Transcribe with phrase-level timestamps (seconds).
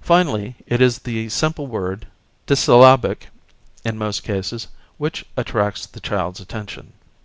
[0.00, 2.08] Finally it is the simple word,
[2.48, 3.28] dissyllabic
[3.84, 4.66] in most cases,
[4.98, 6.94] which attracts the child's attention.